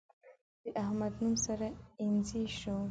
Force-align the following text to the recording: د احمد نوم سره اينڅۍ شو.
د 0.63 0.65
احمد 0.83 1.13
نوم 1.21 1.35
سره 1.45 1.67
اينڅۍ 2.01 2.43
شو. 2.59 2.75